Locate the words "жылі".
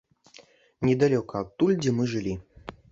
2.17-2.33